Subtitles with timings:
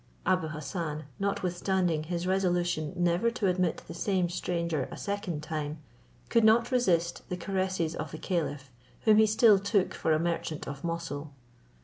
[0.25, 5.77] Abou Hassan, notwithstanding his resolution never to admit the same stranger a second time,
[6.29, 10.67] could not resist the caresses of the caliph, whom he still took for a merchant
[10.67, 11.29] of Moussul.